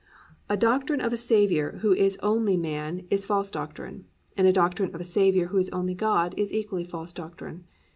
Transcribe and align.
A 0.49 0.57
doctrine 0.57 0.99
of 0.99 1.13
a 1.13 1.15
Saviour 1.15 1.73
who 1.83 1.93
is 1.93 2.17
only 2.23 2.57
man 2.57 3.05
is 3.11 3.27
false 3.27 3.51
doctrine; 3.51 4.05
and 4.35 4.47
a 4.47 4.51
doctrine 4.51 4.95
of 4.95 4.99
a 4.99 5.03
Saviour 5.03 5.49
who 5.49 5.59
is 5.59 5.69
only 5.69 5.93
God 5.93 6.33
is 6.37 6.51
equally 6.51 6.85
false 6.85 7.13
doctrine. 7.13 7.65